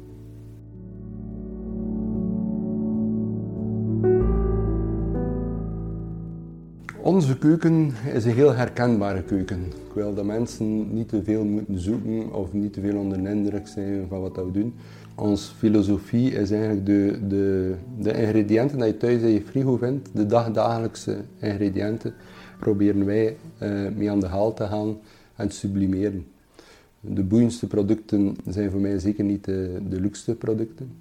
Onze 7.02 7.38
keuken 7.38 7.92
is 8.12 8.24
een 8.24 8.34
heel 8.34 8.54
herkenbare 8.54 9.22
keuken. 9.22 9.60
Ik 9.66 9.94
wil 9.94 10.14
dat 10.14 10.24
mensen 10.24 10.94
niet 10.94 11.08
te 11.08 11.22
veel 11.22 11.44
moeten 11.44 11.78
zoeken 11.78 12.32
of 12.32 12.52
niet 12.52 12.72
te 12.72 12.80
veel 12.80 12.96
onder 12.96 13.22
de 13.22 13.28
indruk 13.28 13.66
zijn 13.66 14.06
van 14.08 14.20
wat 14.20 14.36
we 14.36 14.50
doen. 14.50 14.74
Onze 15.20 15.54
filosofie 15.54 16.32
is 16.32 16.50
eigenlijk 16.50 16.86
de, 16.86 17.18
de, 17.28 17.74
de 17.98 18.12
ingrediënten 18.12 18.78
die 18.78 18.86
je 18.86 18.96
thuis 18.96 19.22
in 19.22 19.28
je 19.28 19.42
frigo 19.42 19.76
vindt, 19.76 20.08
de 20.12 20.26
dagdagelijkse 20.26 21.16
ingrediënten, 21.38 22.14
proberen 22.58 23.04
wij 23.04 23.36
uh, 23.62 23.88
mee 23.96 24.10
aan 24.10 24.20
de 24.20 24.26
haal 24.26 24.54
te 24.54 24.66
gaan 24.66 24.98
en 25.36 25.50
sublimeren. 25.50 26.26
De 27.00 27.22
boeiendste 27.22 27.66
producten 27.66 28.36
zijn 28.46 28.70
voor 28.70 28.80
mij 28.80 28.98
zeker 28.98 29.24
niet 29.24 29.44
de, 29.44 29.78
de 29.88 30.00
luxe 30.00 30.34
producten. 30.34 30.92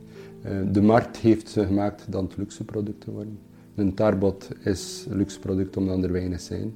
Uh, 0.46 0.52
de 0.72 0.82
markt 0.82 1.18
heeft 1.18 1.50
ze 1.50 1.66
gemaakt 1.66 2.06
dat 2.10 2.22
het 2.22 2.38
luxe 2.38 2.64
producten 2.64 3.12
worden. 3.12 3.40
Een 3.76 3.94
tarbot 3.94 4.48
is 4.64 5.06
een 5.10 5.18
luxe 5.18 5.40
product 5.40 5.78
omdat 5.78 6.04
er 6.04 6.12
weinig 6.12 6.42
zijn. 6.42 6.74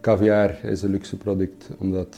Caviar 0.00 0.64
is 0.64 0.82
een 0.82 0.90
luxe 0.90 1.16
product 1.16 1.68
omdat, 1.78 2.16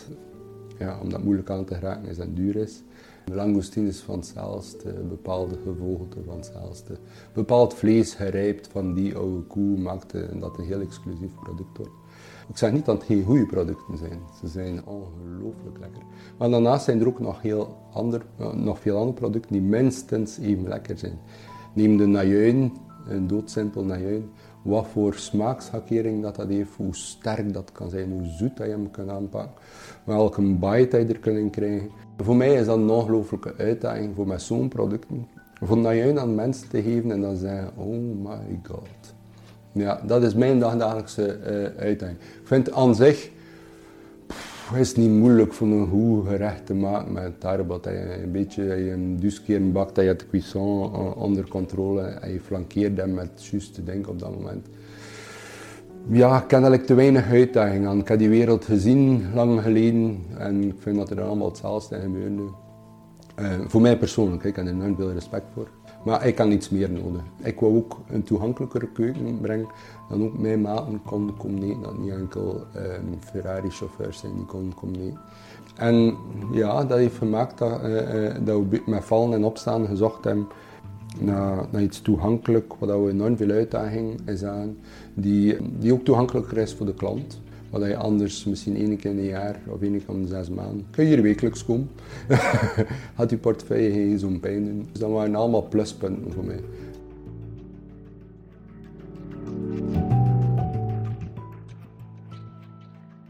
ja, 0.78 0.98
omdat 1.02 1.24
moeilijk 1.24 1.50
aan 1.50 1.64
te 1.64 1.74
geraken 1.74 2.08
is 2.08 2.18
en 2.18 2.34
duur 2.34 2.56
is. 2.56 2.82
De 3.24 3.34
langoustine 3.34 3.88
is 3.88 4.00
van 4.00 4.16
hetzelfde, 4.16 4.92
bepaalde 4.92 5.58
gevogelte 5.64 6.22
van 6.26 6.36
hetzelfde. 6.36 6.98
Bepaald 7.32 7.74
vlees 7.74 8.14
gerijpt 8.14 8.68
van 8.68 8.94
die 8.94 9.16
oude 9.16 9.40
koe 9.40 9.78
maakt 9.78 10.12
dat 10.40 10.58
een 10.58 10.64
heel 10.64 10.80
exclusief 10.80 11.34
product 11.42 11.76
wordt. 11.76 11.92
Ik 12.48 12.56
zeg 12.56 12.72
niet 12.72 12.84
dat 12.84 12.96
het 12.96 13.06
geen 13.06 13.24
goede 13.24 13.46
producten 13.46 13.98
zijn. 13.98 14.20
Ze 14.40 14.48
zijn 14.48 14.86
ongelooflijk 14.86 15.78
lekker. 15.80 16.02
Maar 16.38 16.50
daarnaast 16.50 16.84
zijn 16.84 17.00
er 17.00 17.06
ook 17.06 17.20
nog, 17.20 17.42
heel 17.42 17.76
ander, 17.92 18.22
nog 18.54 18.78
veel 18.78 18.96
andere 18.96 19.16
producten 19.16 19.52
die 19.52 19.60
minstens 19.60 20.38
even 20.38 20.68
lekker 20.68 20.98
zijn. 20.98 21.18
Neem 21.74 21.96
de 21.96 22.06
najuin, 22.06 22.72
een 23.08 23.26
doodsimpel 23.26 23.84
najuin. 23.84 24.30
Wat 24.62 24.86
voor 24.92 25.14
smaakschakering 25.14 26.22
dat, 26.22 26.36
dat 26.36 26.48
heeft, 26.48 26.70
hoe 26.76 26.96
sterk 26.96 27.52
dat 27.52 27.72
kan 27.72 27.90
zijn, 27.90 28.10
hoe 28.10 28.26
zoet 28.26 28.56
dat 28.56 28.66
je 28.66 28.72
hem 28.72 28.90
kan 28.90 29.10
aanpakken, 29.10 29.54
welke 30.04 30.42
bite 30.42 30.98
je 30.98 31.06
er 31.06 31.18
kunt 31.18 31.50
krijgen. 31.50 31.90
Voor 32.16 32.36
mij 32.36 32.54
is 32.54 32.66
dat 32.66 32.76
een 32.76 32.90
ongelooflijke 32.90 33.54
uitdaging 33.58 34.14
voor 34.14 34.26
met 34.26 34.42
zo'n 34.42 34.68
producten. 34.68 35.26
Voor 35.62 35.78
najuin 35.78 36.18
aan 36.18 36.34
mensen 36.34 36.68
te 36.68 36.82
geven 36.82 37.10
en 37.10 37.20
dan 37.20 37.36
zeggen, 37.36 37.70
oh 37.76 38.20
my 38.22 38.60
god. 38.62 39.14
Ja, 39.72 40.00
dat 40.06 40.22
is 40.22 40.34
mijn 40.34 40.58
dagdagelijkse 40.58 41.38
uh, 41.38 41.82
uitdaging. 41.82 42.18
Ik 42.18 42.46
vind 42.46 42.72
aan 42.72 42.94
zich 42.94 43.30
het 44.70 44.80
is 44.80 44.94
niet 44.94 45.10
moeilijk 45.10 45.52
voor 45.52 45.66
een 45.66 45.88
goed 45.88 46.28
gerecht 46.28 46.66
te 46.66 46.74
maken 46.74 47.12
met 47.12 47.32
je 47.40 48.22
een 48.22 48.32
beetje 48.32 48.62
je 48.64 48.90
een 48.92 49.32
keer 49.44 49.72
bakt, 49.72 49.94
dat 49.94 50.04
je 50.04 50.16
de 50.16 50.26
cuisson 50.30 50.92
eh, 50.92 51.16
onder 51.16 51.48
controle 51.48 52.02
en 52.02 52.32
je 52.32 52.40
flankeert 52.40 52.96
hem 52.96 53.14
met 53.14 53.48
juiste 53.50 53.84
dingen 53.84 54.08
op 54.08 54.18
dat 54.18 54.34
moment. 54.34 54.66
Ja, 56.08 56.36
ik 56.40 56.48
ken 56.48 56.58
eigenlijk 56.58 56.86
te 56.86 56.94
weinig 56.94 57.30
uitdagingen 57.30 57.88
aan. 57.88 57.98
Ik 57.98 58.08
heb 58.08 58.18
die 58.18 58.28
wereld 58.28 58.64
gezien, 58.64 59.34
lang 59.34 59.62
geleden, 59.62 60.24
en 60.38 60.62
ik 60.62 60.74
vind 60.78 60.96
dat 60.96 61.10
er 61.10 61.20
allemaal 61.20 61.48
hetzelfde 61.48 62.00
gebeurde. 62.00 62.42
Uh, 63.40 63.48
voor 63.66 63.80
mij 63.80 63.98
persoonlijk, 63.98 64.44
ik 64.44 64.56
heb 64.56 64.66
er 64.66 64.72
enorm 64.72 64.96
veel 64.96 65.12
respect 65.12 65.46
voor. 65.54 65.68
Maar 66.04 66.26
ik 66.26 66.34
kan 66.34 66.50
iets 66.50 66.70
meer 66.70 66.90
nodig. 66.90 67.22
Ik 67.42 67.60
wou 67.60 67.76
ook 67.76 67.98
een 68.08 68.22
toegankelijkere 68.22 68.88
keuken 68.88 69.40
brengen. 69.40 69.68
Dan 70.08 70.22
ook 70.22 70.38
mijn 70.38 70.60
maten 70.60 71.02
konden 71.02 71.62
eten. 71.62 71.82
Dat 71.82 71.98
niet 71.98 72.12
enkel 72.12 72.66
um, 72.76 73.18
Ferrari-chauffeurs 73.20 74.18
zijn 74.18 74.34
die 74.34 74.44
konden 74.44 75.00
eten. 75.00 75.18
En 75.76 76.16
ja, 76.52 76.84
dat 76.84 76.98
heeft 76.98 77.16
gemaakt 77.16 77.58
dat, 77.58 77.84
uh, 77.84 78.30
dat 78.44 78.62
we 78.70 78.82
met 78.86 79.04
vallen 79.04 79.34
en 79.34 79.44
opstaan 79.44 79.86
gezocht 79.86 80.24
hebben 80.24 80.46
naar, 81.20 81.66
naar 81.70 81.82
iets 81.82 82.00
toegankelijk, 82.00 82.74
waar 82.78 83.04
we 83.04 83.10
enorm 83.10 83.36
veel 83.36 83.50
uitdaging 83.50 84.20
is 84.28 84.44
aan, 84.44 84.76
die, 85.14 85.56
die 85.78 85.92
ook 85.92 86.04
toegankelijker 86.04 86.58
is 86.58 86.74
voor 86.74 86.86
de 86.86 86.94
klant. 86.94 87.40
Wat 87.72 87.86
je 87.86 87.96
anders 87.96 88.44
misschien 88.44 88.76
één 88.76 88.96
keer 88.96 89.10
in 89.10 89.18
een 89.18 89.24
jaar 89.24 89.60
of 89.68 89.82
één 89.82 90.04
keer 90.04 90.14
in 90.14 90.26
zes 90.26 90.48
maanden. 90.48 90.86
Kun 90.90 91.04
je 91.04 91.14
hier 91.14 91.22
wekelijks 91.22 91.64
komen. 91.64 91.90
Had 93.14 93.30
je 93.30 93.36
portefeuille 93.36 93.90
geen 93.90 94.18
zo'n 94.18 94.40
pijn 94.40 94.64
doen. 94.64 94.88
Dus 94.92 95.00
dat 95.00 95.10
waren 95.10 95.34
allemaal 95.34 95.68
pluspunten 95.68 96.32
voor 96.32 96.44
mij. 96.44 96.60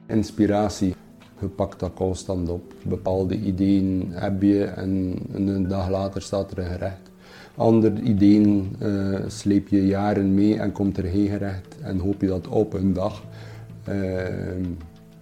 Inspiratie. 0.07 0.95
Je 1.41 1.47
pakt 1.47 1.81
dat 1.81 1.95
constant 1.95 2.49
op. 2.49 2.75
Bepaalde 2.83 3.39
ideeën 3.39 4.09
heb 4.11 4.43
je 4.43 4.65
en 4.65 5.17
een 5.33 5.69
dag 5.69 5.91
later 5.91 6.23
staat 6.23 6.51
er 6.51 6.59
een 6.59 6.71
gerecht. 6.71 7.11
Andere 7.57 8.01
ideeën 8.01 8.77
uh, 8.83 9.19
sleep 9.27 9.69
je 9.69 9.87
jaren 9.87 10.35
mee 10.35 10.59
en 10.59 10.73
komt 10.73 10.99
er 10.99 11.05
geen 11.05 11.29
gerecht 11.29 11.77
en 11.83 11.99
hoop 11.99 12.21
je 12.21 12.27
dat 12.27 12.49
op 12.49 12.73
een 12.73 12.93
dag 12.93 13.23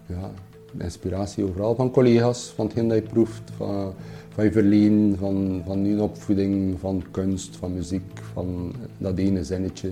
ja, 0.06 0.30
inspiratie 0.78 1.44
overal 1.44 1.74
van 1.74 1.90
collega's, 1.90 2.52
van 2.54 2.64
hetgeen 2.64 2.88
dat 2.88 2.96
je 2.96 3.02
proeft, 3.02 3.50
van, 3.56 3.94
van 4.34 4.44
je 4.44 4.52
verleden, 4.52 5.16
van, 5.18 5.62
van 5.66 5.84
je 5.84 6.02
opvoeding, 6.02 6.80
van 6.80 7.02
kunst, 7.10 7.56
van 7.56 7.74
muziek, 7.74 8.20
van 8.32 8.72
dat 8.98 9.18
ene 9.18 9.44
zinnetje. 9.44 9.90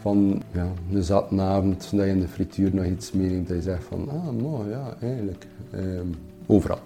Van 0.00 0.42
ja, 0.52 0.72
een 0.92 1.02
zattenavond 1.02 1.90
dat 1.90 2.04
je 2.04 2.06
in 2.06 2.20
de 2.20 2.28
frituur 2.28 2.74
nog 2.74 2.84
iets 2.84 3.12
meeneemt 3.12 3.48
dat 3.48 3.56
je 3.56 3.62
zegt 3.62 3.84
van, 3.84 4.08
ah 4.08 4.30
mooi, 4.30 4.68
ja, 4.68 4.96
eigenlijk. 5.00 5.46
Uh, 5.74 6.00
overal. 6.46 6.78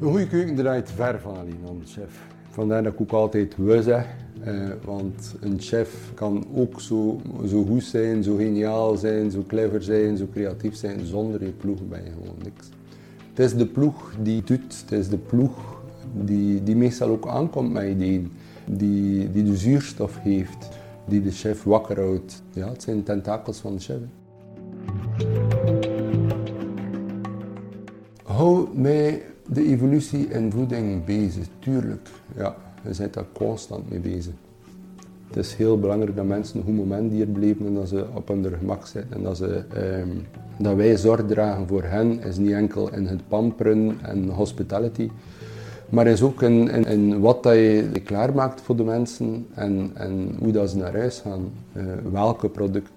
Een 0.00 0.08
goede 0.08 0.26
keuken 0.26 0.54
draait 0.54 0.90
ver 0.90 1.20
van 1.20 1.36
alleen 1.36 1.82
chef. 1.86 2.20
Vandaar 2.50 2.82
dat 2.82 2.92
ik 2.92 3.00
ook 3.00 3.12
altijd 3.12 3.56
we 3.56 3.82
zeg. 3.82 4.06
Eh, 4.44 4.54
want 4.84 5.34
een 5.40 5.60
chef 5.60 6.10
kan 6.14 6.46
ook 6.54 6.80
zo, 6.80 7.20
zo 7.46 7.64
goed 7.64 7.84
zijn, 7.84 8.22
zo 8.22 8.36
geniaal 8.36 8.96
zijn, 8.96 9.30
zo 9.30 9.44
clever 9.46 9.82
zijn, 9.82 10.16
zo 10.16 10.26
creatief 10.32 10.74
zijn. 10.74 11.06
Zonder 11.06 11.44
je 11.44 11.50
ploeg 11.50 11.88
ben 11.88 12.04
je 12.04 12.10
gewoon 12.10 12.36
niks. 12.42 12.68
Het 13.28 13.38
is 13.38 13.54
de 13.54 13.66
ploeg 13.66 14.14
die 14.22 14.42
doet, 14.42 14.80
het 14.80 14.92
is 14.92 15.08
de 15.08 15.18
ploeg 15.18 15.82
die, 16.14 16.62
die 16.62 16.76
meestal 16.76 17.08
ook 17.08 17.28
aankomt 17.28 17.72
met 17.72 17.88
ideeën. 17.88 18.32
Die, 18.66 19.30
die 19.30 19.44
de 19.44 19.56
zuurstof 19.56 20.18
heeft, 20.18 20.68
die 21.04 21.22
de 21.22 21.30
chef 21.30 21.62
wakker 21.62 22.00
houdt. 22.00 22.42
Ja, 22.52 22.68
het 22.68 22.82
zijn 22.82 23.02
tentakels 23.02 23.58
van 23.58 23.74
de 23.74 23.80
chef. 23.80 23.98
Hou 28.22 28.68
mij 28.78 29.22
de 29.48 29.66
evolutie 29.66 30.28
in 30.28 30.50
voeding 30.50 31.04
bezig, 31.04 31.46
tuurlijk. 31.58 32.08
Ja, 32.36 32.56
je 32.82 32.94
bent 32.98 33.14
daar 33.14 33.24
constant 33.32 33.90
mee 33.90 34.00
bezig. 34.00 34.32
Het 35.26 35.44
is 35.44 35.54
heel 35.54 35.78
belangrijk 35.78 36.16
dat 36.16 36.24
mensen 36.24 36.58
een 36.58 36.64
goed 36.64 36.76
moment 36.76 37.12
hier 37.12 37.32
beleven 37.32 37.66
en 37.66 37.74
dat 37.74 37.88
ze 37.88 38.06
op 38.14 38.28
hun 38.28 38.46
gemak 38.58 38.86
zitten. 38.86 39.16
En 39.16 39.22
dat, 39.22 39.36
ze, 39.36 39.64
ehm, 39.74 40.08
dat 40.56 40.76
wij 40.76 40.96
zorg 40.96 41.26
dragen 41.26 41.68
voor 41.68 41.82
hen 41.82 42.22
is 42.22 42.36
niet 42.36 42.52
enkel 42.52 42.92
in 42.92 43.06
het 43.06 43.28
pamperen 43.28 43.98
en 44.02 44.28
hospitality, 44.28 45.10
maar 45.88 46.06
is 46.06 46.22
ook 46.22 46.42
in, 46.42 46.86
in, 46.86 47.20
wat 47.20 47.42
dat 47.42 47.54
je 47.54 48.00
klaarmaakt 48.04 48.60
voor 48.60 48.76
de 48.76 48.84
mensen 48.84 49.46
en, 49.54 49.90
en 49.94 50.36
hoe 50.38 50.52
dat 50.52 50.70
ze 50.70 50.76
naar 50.76 50.96
huis 50.96 51.20
gaan. 51.20 51.50
Uh, 51.72 51.84
welke 52.12 52.48
product, 52.48 52.90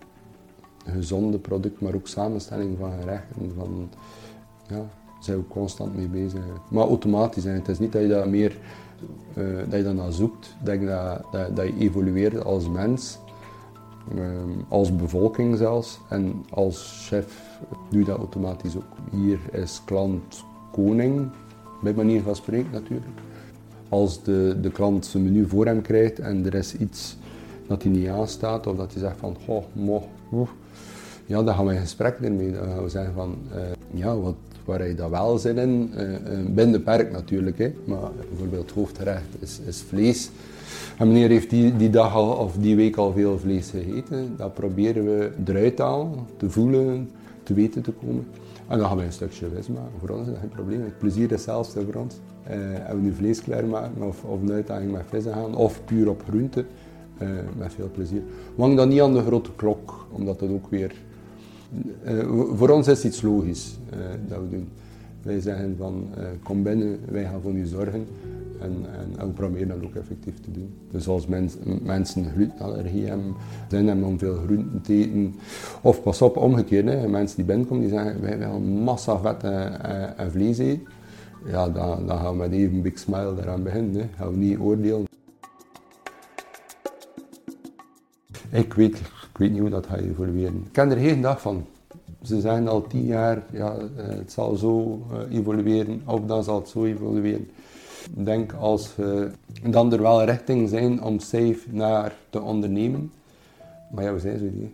gezonde 0.85 1.37
product, 1.37 1.81
maar 1.81 1.93
ook 1.93 2.07
samenstelling 2.07 2.77
van 2.79 2.91
gerechten. 2.99 3.51
Van, 3.55 3.89
ja, 4.67 4.85
zijn 5.19 5.37
we 5.37 5.47
constant 5.47 5.95
mee 5.95 6.07
bezig. 6.07 6.39
Maar 6.69 6.87
automatisch, 6.87 7.43
het 7.43 7.67
is 7.67 7.79
niet 7.79 7.91
dat 7.91 8.01
je 8.01 8.07
dat 8.07 8.27
meer 8.27 8.57
uh, 9.37 9.57
dat 9.69 9.85
je 9.85 9.93
naar 9.93 10.11
zoekt. 10.11 10.55
Denk 10.63 10.87
dat, 10.87 11.21
dat, 11.31 11.55
dat, 11.55 11.65
je 11.65 11.77
evolueert 11.77 12.43
als 12.43 12.69
mens, 12.69 13.19
um, 14.17 14.65
als 14.69 14.95
bevolking 14.95 15.57
zelfs. 15.57 15.99
En 16.09 16.45
als 16.49 17.07
chef 17.07 17.59
doe 17.89 17.99
je 17.99 18.05
dat 18.05 18.17
automatisch 18.17 18.75
ook. 18.75 18.83
Hier 19.11 19.39
is 19.51 19.81
klant 19.85 20.43
koning, 20.71 21.29
bij 21.81 21.93
manier 21.93 22.21
van 22.21 22.35
spreken 22.35 22.71
natuurlijk. 22.71 23.07
Als 23.89 24.23
de, 24.23 24.57
de 24.61 24.71
klant 24.71 25.05
zijn 25.05 25.23
menu 25.23 25.47
voor 25.47 25.65
hem 25.65 25.81
krijgt 25.81 26.19
en 26.19 26.45
er 26.45 26.53
is 26.53 26.75
iets 26.75 27.17
dat 27.67 27.83
hij 27.83 27.91
niet 27.91 28.07
aanstaat, 28.07 28.67
of 28.67 28.75
dat 28.75 28.91
hij 28.93 29.01
zegt 29.01 29.17
van, 29.17 29.35
goh, 29.45 29.63
mo, 29.73 30.03
ja, 31.25 31.43
dan 31.43 31.55
gaan 31.55 31.65
we 31.65 31.73
in 31.73 31.79
gesprek 31.79 32.17
ermee. 32.21 32.51
Dan 32.51 32.67
gaan 32.67 32.83
we 32.83 32.89
zeggen 32.89 33.13
van, 33.13 33.37
uh, 33.55 33.61
ja, 33.91 34.17
wat, 34.17 34.35
waar 34.65 34.87
je 34.87 34.95
dat 34.95 35.09
wel 35.09 35.37
zin 35.37 35.57
in, 35.57 35.91
uh, 35.97 36.15
binnen 36.49 36.83
de 36.85 37.07
natuurlijk. 37.11 37.57
Hè. 37.57 37.73
Maar 37.85 38.11
bijvoorbeeld 38.29 38.71
hoofdgerecht 38.71 39.35
is, 39.39 39.59
is 39.67 39.83
vlees. 39.87 40.29
En 40.97 41.07
meneer 41.07 41.29
heeft 41.29 41.49
die, 41.49 41.75
die 41.75 41.89
dag 41.89 42.13
al, 42.13 42.29
of 42.31 42.55
die 42.57 42.75
week 42.75 42.95
al 42.95 43.11
veel 43.13 43.39
vlees 43.39 43.69
gegeten. 43.69 44.33
Dat 44.37 44.53
proberen 44.53 45.05
we 45.05 45.31
eruit 45.45 45.75
te 45.75 45.81
halen, 45.81 46.11
te 46.37 46.49
voelen, 46.49 47.09
te 47.43 47.53
weten 47.53 47.81
te 47.81 47.91
komen. 47.91 48.27
En 48.67 48.77
dan 48.77 48.87
gaan 48.87 48.97
we 48.97 49.03
een 49.03 49.11
stukje 49.11 49.47
vis 49.55 49.67
maken. 49.67 49.91
Voor 49.99 50.09
ons 50.09 50.27
is 50.27 50.33
dat 50.33 50.39
geen 50.39 50.49
probleem. 50.49 50.81
Het 50.81 50.97
plezier 50.97 51.23
is 51.23 51.31
hetzelfde 51.31 51.85
voor 51.85 52.01
ons. 52.01 52.15
Uh, 52.49 52.89
en 52.89 52.95
we 52.95 53.01
nu 53.01 53.13
vlees 53.13 53.41
klaarmaken 53.41 54.01
of, 54.01 54.23
of 54.23 54.41
een 54.41 54.51
uitdaging 54.51 54.91
met 54.91 55.01
vissen 55.09 55.33
gaan 55.33 55.55
of 55.55 55.81
puur 55.85 56.09
op 56.09 56.23
groenten. 56.27 56.65
Uh, 57.21 57.29
met 57.57 57.73
veel 57.73 57.89
plezier. 57.93 58.21
Wang 58.55 58.75
dan 58.75 58.89
niet 58.89 59.01
aan 59.01 59.13
de 59.13 59.21
grote 59.21 59.49
klok, 59.55 60.07
omdat 60.11 60.39
dat 60.39 60.49
ook 60.49 60.69
weer 60.69 60.95
voor 62.55 62.69
ons 62.69 62.87
is 62.87 63.05
iets 63.05 63.21
logisch 63.21 63.77
uh, 63.93 63.99
dat 64.27 64.39
we 64.39 64.49
doen. 64.49 64.67
Wij 65.21 65.39
zeggen 65.39 65.75
van 65.77 66.07
uh, 66.17 66.23
kom 66.43 66.63
binnen, 66.63 66.99
wij 67.09 67.23
gaan 67.23 67.41
voor 67.41 67.53
u 67.53 67.65
zorgen. 67.65 68.07
En, 68.61 68.85
en, 69.17 69.27
we 69.27 69.33
proberen 69.33 69.67
dat 69.67 69.83
ook 69.83 69.95
effectief 69.95 70.39
te 70.39 70.51
doen. 70.51 70.73
Dus 70.91 71.07
als 71.07 71.27
mens, 71.27 71.55
mensen 71.83 72.31
glutenallergie 72.33 73.05
hebben, 73.05 73.33
zin 73.69 73.87
hebben 73.87 74.05
om 74.05 74.19
veel 74.19 74.35
groenten 74.35 74.81
te 74.81 74.93
eten. 74.93 75.35
Of 75.81 76.01
pas 76.01 76.21
op, 76.21 76.37
omgekeerd, 76.37 77.09
mensen 77.09 77.35
die 77.35 77.45
binnenkomen 77.45 77.83
die 77.83 77.91
zeggen 77.91 78.21
wij 78.21 78.37
willen 78.37 78.61
massa 78.61 79.17
vet 79.17 79.43
en, 79.43 80.17
en, 80.17 80.31
vlees 80.31 80.57
eten. 80.57 80.87
Ja, 81.45 81.69
dan, 81.69 82.07
dan 82.07 82.17
gaan 82.17 82.31
we 82.31 82.37
met 82.37 82.51
even 82.51 82.81
big 82.81 82.99
smile 82.99 83.33
eraan 83.41 83.63
beginnen. 83.63 84.01
Hè. 84.01 84.07
Gaan 84.17 84.31
we 84.31 84.37
niet 84.37 84.57
oordelen. 84.57 85.05
Ik 88.51 88.73
weet, 88.73 89.01
ik 89.35 89.41
weet 89.41 89.51
niet 89.51 89.59
hoe 89.59 89.69
dat 89.69 89.87
gaat 89.87 89.99
evolueren. 89.99 90.63
Ik 90.65 90.71
ken 90.71 90.91
er 90.91 90.97
geen 90.97 91.21
dag 91.21 91.41
van. 91.41 91.65
Ze 92.21 92.41
zeggen 92.41 92.67
al 92.67 92.87
tien 92.87 93.05
jaar, 93.05 93.43
ja, 93.51 93.75
eh, 93.75 94.07
het 94.07 94.31
zal 94.31 94.55
zo 94.55 95.01
eh, 95.11 95.37
evolueren, 95.37 96.01
of 96.05 96.19
dan 96.25 96.43
zal 96.43 96.55
het 96.55 96.67
zo 96.67 96.85
evolueren. 96.85 97.49
Ik 98.17 98.25
denk 98.25 98.53
als 98.53 98.95
we 98.95 99.31
dan 99.69 99.93
er 99.93 100.01
wel 100.01 100.23
richting 100.23 100.69
zijn 100.69 101.03
om 101.03 101.19
safe 101.19 101.59
naar 101.69 102.15
te 102.29 102.41
ondernemen. 102.41 103.11
Maar 103.91 104.03
ja, 104.03 104.13
we 104.13 104.19
zijn 104.19 104.39
zo 104.39 104.45
niet. 104.51 104.73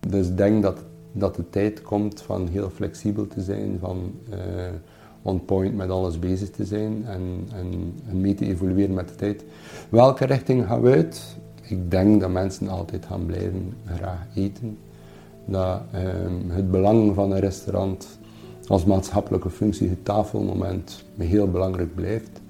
Dus 0.00 0.28
ik 0.28 0.36
denk 0.36 0.62
dat, 0.62 0.78
dat 1.12 1.34
de 1.34 1.50
tijd 1.50 1.82
komt 1.82 2.22
van 2.22 2.48
heel 2.48 2.70
flexibel 2.70 3.26
te 3.26 3.40
zijn, 3.40 3.78
van 3.80 4.12
on 5.22 5.44
point 5.44 5.74
met 5.76 5.90
alles 5.90 6.18
bezig 6.18 6.50
te 6.50 6.64
zijn 6.64 7.04
en, 7.06 7.48
en, 7.54 7.94
en 8.08 8.20
mee 8.20 8.34
te 8.34 8.46
evolueren 8.46 8.94
met 8.94 9.08
de 9.08 9.14
tijd. 9.14 9.44
Welke 9.88 10.24
richting 10.24 10.66
gaan 10.66 10.80
we 10.80 10.90
uit? 10.90 11.38
Ik 11.70 11.90
denk 11.90 12.20
dat 12.20 12.30
mensen 12.30 12.68
altijd 12.68 13.06
gaan 13.06 13.26
blijven 13.26 13.72
graag 13.86 14.26
eten. 14.34 14.78
Dat 15.44 15.80
ehm, 15.92 16.48
het 16.48 16.70
belang 16.70 17.14
van 17.14 17.30
een 17.32 17.40
restaurant 17.40 18.18
als 18.66 18.84
maatschappelijke 18.84 19.50
functie, 19.50 19.88
het 19.88 20.04
tafelmoment, 20.04 21.04
heel 21.16 21.50
belangrijk 21.50 21.94
blijft 21.94 22.40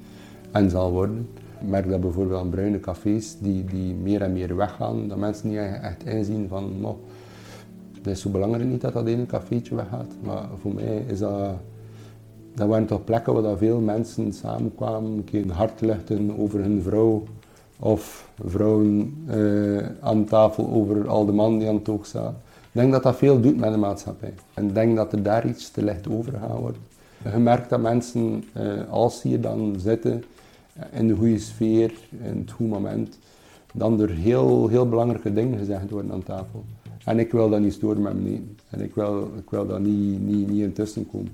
en 0.51 0.71
zal 0.71 0.93
worden. 0.93 1.29
Ik 1.61 1.69
merk 1.69 1.89
dat 1.89 2.01
bijvoorbeeld 2.01 2.41
aan 2.41 2.51
bruine 2.51 2.81
cafés 2.81 3.37
die, 3.39 3.65
die 3.65 3.95
meer 3.95 4.23
en 4.23 4.33
meer 4.33 4.57
weggaan, 4.57 5.09
dat 5.09 5.19
mensen 5.19 5.49
niet 5.49 5.59
echt 5.59 6.05
inzien 6.05 6.49
van, 6.49 6.81
no, 6.81 7.01
het 7.97 8.07
is 8.07 8.21
zo 8.21 8.31
belangrijk 8.31 8.69
niet 8.69 8.81
dat 8.81 8.93
dat 8.93 9.07
ene 9.07 9.27
cafeetje 9.27 9.75
weggaat, 9.75 10.13
maar 10.23 10.49
voor 10.61 10.75
mij 10.75 11.05
is 11.07 11.19
dat, 11.19 11.55
dat 12.55 12.69
waren 12.69 12.87
toch 12.87 13.05
plekken 13.05 13.43
waar 13.43 13.57
veel 13.57 13.81
mensen 13.81 14.33
samenkwamen, 14.33 15.13
een 15.13 15.25
keer 15.25 15.53
hart 15.53 15.81
legden 15.81 16.39
over 16.39 16.61
hun 16.61 16.83
vrouw, 16.83 17.23
of 17.81 18.29
vrouwen 18.45 19.25
uh, 19.29 19.87
aan 20.01 20.25
tafel 20.25 20.71
over 20.71 21.09
al 21.09 21.27
de 21.27 21.33
mannen 21.33 21.59
die 21.59 21.69
aan 21.69 21.75
het 21.75 21.89
oog 21.89 22.07
staan. 22.07 22.37
Ik 22.73 22.81
denk 22.81 22.93
dat 22.93 23.03
dat 23.03 23.17
veel 23.17 23.41
doet 23.41 23.57
met 23.57 23.73
de 23.73 23.79
maatschappij. 23.79 24.33
En 24.55 24.67
ik 24.67 24.75
denk 24.75 24.97
dat 24.97 25.13
er 25.13 25.23
daar 25.23 25.47
iets 25.47 25.71
te 25.71 25.85
licht 25.85 26.09
over 26.09 26.33
gaat 26.33 26.59
worden. 26.59 26.81
Je 27.33 27.39
merkt 27.39 27.71
dat 27.71 27.81
mensen, 27.81 28.45
uh, 28.57 28.91
als 28.91 29.21
ze 29.21 29.29
hier 29.29 29.41
dan 29.41 29.75
zitten, 29.79 30.25
in 30.93 31.09
de 31.09 31.15
goede 31.15 31.39
sfeer, 31.39 31.93
in 32.23 32.39
het 32.39 32.51
goede 32.51 32.73
moment, 32.73 33.19
dan 33.75 34.01
er 34.01 34.11
heel, 34.11 34.69
heel 34.69 34.89
belangrijke 34.89 35.33
dingen 35.33 35.59
gezegd 35.59 35.91
worden 35.91 36.13
aan 36.13 36.23
tafel. 36.23 36.65
En 37.05 37.19
ik 37.19 37.33
wil 37.33 37.49
dat 37.49 37.61
niet 37.61 37.73
storen 37.73 38.03
met 38.03 38.23
me 38.23 38.41
En 38.71 38.81
ik 38.81 38.95
wil, 38.95 39.31
ik 39.37 39.51
wil 39.51 39.67
daar 39.67 39.81
niet, 39.81 40.21
niet, 40.21 40.51
niet 40.51 40.63
intussen 40.63 41.11
komen. 41.11 41.33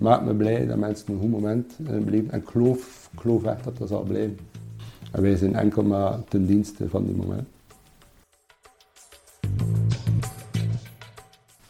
Maakt 0.00 0.24
me 0.24 0.34
blij 0.34 0.66
dat 0.66 0.76
mensen 0.76 1.12
een 1.12 1.20
goed 1.20 1.30
moment 1.30 1.74
beleven. 1.78 2.30
En 2.30 2.40
ik 2.40 2.48
geloof, 2.48 3.08
ik 3.12 3.20
geloof 3.20 3.44
echt 3.44 3.64
dat 3.64 3.78
dat 3.78 3.88
zal 3.88 4.02
blijven. 4.02 4.36
Wij 5.12 5.36
zijn 5.36 5.54
enkel 5.54 5.82
maar 5.82 6.24
ten 6.28 6.46
dienste 6.46 6.88
van 6.88 7.04
die 7.04 7.14
moment. 7.14 7.48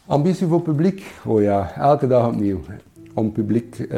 Ambitie 0.05 0.47
voor 0.47 0.61
publiek? 0.61 1.19
Oh 1.25 1.41
ja, 1.41 1.75
elke 1.75 2.07
dag 2.07 2.27
opnieuw. 2.27 2.59
Om 3.13 3.31
publiek 3.31 3.79
eh, 3.79 3.89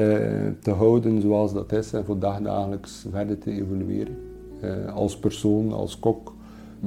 te 0.61 0.71
houden 0.71 1.21
zoals 1.21 1.53
dat 1.53 1.71
is 1.71 1.93
en 1.93 2.05
voor 2.05 2.19
dagdagelijks 2.19 3.05
verder 3.11 3.37
te 3.37 3.51
evolueren. 3.51 4.17
Eh, 4.61 4.93
als 4.93 5.17
persoon, 5.17 5.73
als 5.73 5.99
kok, 5.99 6.33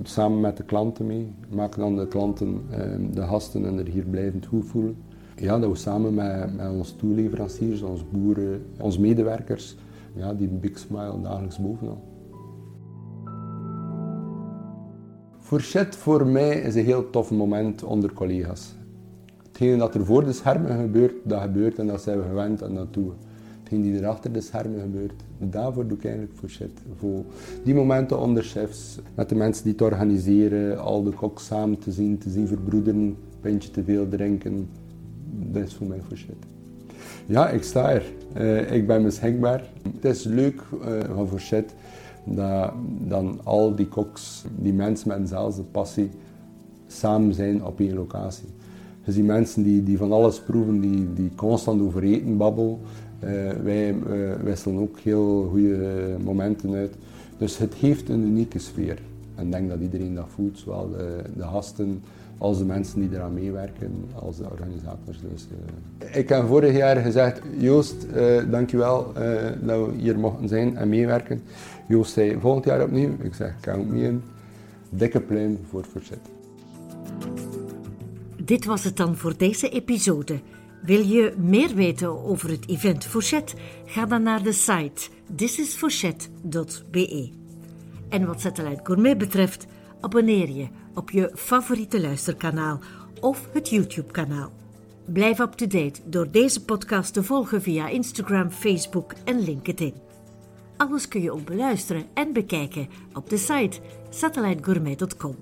samen 0.03 0.41
met 0.41 0.57
de 0.57 0.63
klanten 0.63 1.07
mee. 1.07 1.33
Maken 1.49 1.81
dan 1.81 1.97
de 1.97 2.07
klanten, 2.07 2.63
eh, 2.71 2.81
de 3.13 3.23
gasten 3.23 3.67
en 3.67 3.79
er 3.79 3.87
hier 3.87 4.05
blijvend 4.05 4.47
goed 4.47 4.67
voelen. 4.67 4.97
Ja, 5.37 5.59
dat 5.59 5.71
we 5.71 5.77
samen 5.77 6.15
met, 6.15 6.57
met 6.57 6.71
onze 6.71 6.97
toeleveranciers, 6.97 7.83
onze 7.83 8.05
boeren, 8.11 8.63
onze 8.81 9.01
medewerkers, 9.01 9.77
ja, 10.15 10.35
die 10.35 10.49
big 10.49 10.79
smile 10.79 11.21
dagelijks 11.23 11.59
bovenal. 11.59 12.12
Fourchette 15.53 15.99
voor 15.99 16.27
mij 16.27 16.61
is 16.61 16.75
een 16.75 16.85
heel 16.85 17.11
tof 17.11 17.31
moment 17.31 17.83
onder 17.83 18.13
collega's. 18.13 18.75
Hetgeen 19.47 19.79
dat 19.79 19.95
er 19.95 20.05
voor 20.05 20.25
de 20.25 20.33
schermen 20.33 20.81
gebeurt, 20.81 21.15
dat 21.25 21.41
gebeurt 21.41 21.79
en 21.79 21.87
dat 21.87 22.03
zijn 22.03 22.19
we 22.19 22.25
gewend 22.25 22.63
aan 22.63 22.75
dat 22.75 22.95
doen. 22.95 23.13
Hetgeen 23.61 23.83
die 23.83 24.01
er 24.01 24.07
achter 24.07 24.33
de 24.33 24.41
schermen 24.41 24.81
gebeurt, 24.81 25.13
daarvoor 25.39 25.87
doe 25.87 25.97
ik 25.97 26.05
eigenlijk 26.05 26.35
Fourchette. 26.39 26.83
Voor 26.99 27.25
die 27.65 27.75
momenten 27.75 28.19
onder 28.19 28.43
chefs, 28.43 28.99
met 29.15 29.29
de 29.29 29.35
mensen 29.35 29.65
die 29.65 29.73
het 29.73 29.83
organiseren, 29.83 30.79
al 30.79 31.03
de 31.03 31.11
koks 31.11 31.47
samen 31.47 31.79
te 31.79 31.93
zien, 31.93 32.19
te 32.19 32.31
zien 32.31 32.47
verbroederen, 32.47 33.01
een 33.01 33.17
pintje 33.41 33.71
te 33.71 33.85
veel 33.85 34.09
drinken, 34.09 34.69
dat 35.31 35.67
is 35.67 35.75
voor 35.75 35.87
mij 35.87 36.01
Fourchette. 36.07 36.47
Ja, 37.27 37.49
ik 37.49 37.63
sta 37.63 37.91
er. 37.91 38.05
Uh, 38.37 38.73
ik 38.73 38.87
ben 38.87 39.03
beschikbaar. 39.03 39.71
Het 39.95 40.05
is 40.05 40.25
leuk 40.25 40.63
uh, 40.73 41.01
van 41.15 41.29
Fourchette 41.29 41.75
dat 42.25 42.73
dan 43.09 43.41
al 43.43 43.75
die 43.75 43.89
koks, 43.89 44.45
die 44.57 44.73
mensen 44.73 45.09
met 45.09 45.19
dezelfde 45.19 45.63
passie, 45.63 46.11
samen 46.87 47.35
zijn 47.35 47.65
op 47.65 47.81
één 47.81 47.95
locatie. 47.95 48.49
Dus 49.05 49.15
die 49.15 49.25
mensen 49.25 49.63
die, 49.63 49.83
die 49.83 49.99
van 49.99 50.13
alles 50.13 50.41
proeven, 50.41 50.81
die, 50.81 51.13
die 51.13 51.31
constant 51.35 51.81
over 51.81 52.03
eten 52.03 52.37
babbelen. 52.37 52.79
Uh, 53.25 53.51
wij 53.51 53.95
uh, 53.95 54.35
wisselen 54.43 54.81
ook 54.81 54.99
heel 54.99 55.49
goede 55.51 56.17
momenten 56.25 56.75
uit. 56.75 56.95
Dus 57.39 57.59
het 57.59 57.75
heeft 57.75 58.09
een 58.09 58.23
unieke 58.27 58.59
sfeer. 58.59 58.99
En 59.35 59.45
ik 59.45 59.53
denk 59.53 59.69
dat 59.69 59.81
iedereen 59.81 60.15
dat 60.15 60.27
voelt, 60.29 60.59
zowel 60.59 60.91
de, 60.91 61.23
de 61.37 61.43
gasten 61.43 62.03
als 62.43 62.59
de 62.59 62.65
mensen 62.65 63.01
die 63.01 63.11
eraan 63.13 63.35
meewerken, 63.35 64.05
als 64.15 64.37
de 64.37 64.51
organisators. 64.51 65.19
Dus, 65.31 65.49
uh. 65.53 66.17
Ik 66.17 66.29
heb 66.29 66.47
vorig 66.47 66.77
jaar 66.77 66.97
gezegd, 66.97 67.41
Joost, 67.59 68.07
uh, 68.15 68.51
dankjewel 68.51 69.13
uh, 69.19 69.23
dat 69.61 69.87
we 69.87 69.93
hier 69.97 70.19
mochten 70.19 70.49
zijn 70.49 70.77
en 70.77 70.89
meewerken. 70.89 71.43
Joost 71.89 72.13
zei, 72.13 72.37
volgend 72.41 72.65
jaar 72.65 72.83
opnieuw. 72.83 73.11
Ik 73.23 73.35
zeg, 73.35 73.55
count 73.61 73.91
me 73.91 74.03
in. 74.03 74.23
Dikke 74.91 75.21
pluim 75.21 75.59
voor 75.69 75.85
Verzet. 75.93 76.19
Dit 78.45 78.65
was 78.65 78.85
het 78.85 78.97
dan 78.97 79.17
voor 79.17 79.37
deze 79.37 79.69
episode. 79.69 80.41
Wil 80.83 81.01
je 81.01 81.35
meer 81.39 81.75
weten 81.75 82.25
over 82.25 82.51
het 82.51 82.69
event 82.69 83.05
Fourchette? 83.05 83.57
Ga 83.85 84.07
dan 84.07 84.23
naar 84.23 84.43
de 84.43 84.53
site 84.53 85.09
thisisfourchette.be. 85.35 87.31
En 88.09 88.27
wat 88.27 88.41
Satellite 88.41 88.81
Gourmet 88.83 89.19
betreft, 89.19 89.67
abonneer 90.01 90.51
je 90.51 90.69
op 90.95 91.11
je 91.11 91.31
favoriete 91.35 92.01
luisterkanaal 92.01 92.81
of 93.21 93.49
het 93.53 93.69
YouTube-kanaal. 93.69 94.53
Blijf 95.05 95.39
up-to-date 95.39 96.01
door 96.05 96.31
deze 96.31 96.65
podcast 96.65 97.13
te 97.13 97.23
volgen 97.23 97.63
via 97.63 97.89
Instagram, 97.89 98.51
Facebook 98.51 99.13
en 99.25 99.45
LinkedIn. 99.45 99.95
Alles 100.77 101.09
kun 101.09 101.23
je 101.23 101.33
ook 101.33 101.45
beluisteren 101.45 102.07
en 102.15 102.33
bekijken 102.33 102.89
op 103.13 103.31
de 103.31 103.37
site 103.37 103.81
satellitegourmet.com. 104.11 105.37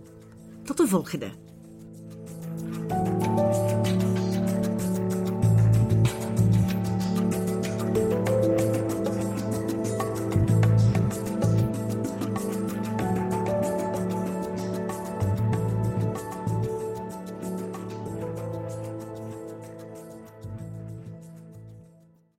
Tot 0.65 0.77
de 0.77 0.87
volgende! 0.87 1.50